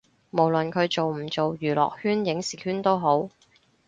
[0.31, 3.29] 無論佢做唔做娛樂圈影視圈都好